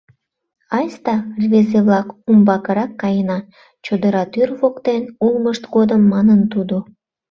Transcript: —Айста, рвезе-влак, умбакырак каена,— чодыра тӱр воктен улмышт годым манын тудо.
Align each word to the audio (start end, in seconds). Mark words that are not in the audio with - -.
—Айста, 0.77 1.15
рвезе-влак, 1.41 2.07
умбакырак 2.29 2.91
каена,— 3.01 3.39
чодыра 3.85 4.23
тӱр 4.33 4.49
воктен 4.59 5.03
улмышт 5.25 5.63
годым 5.75 6.01
манын 6.13 6.39
тудо. 6.53 6.77